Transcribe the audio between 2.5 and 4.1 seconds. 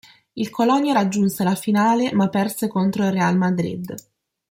contro il Real Madrid.